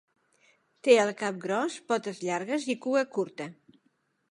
[0.87, 3.51] Té el cap gros, potes llargues i cua curta.